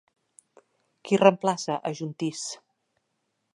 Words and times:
Qui 1.09 1.19
reemplaça 1.23 1.77
a 1.89 1.93
Juntís? 2.01 2.43